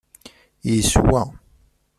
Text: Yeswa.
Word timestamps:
Yeswa. 0.69 1.21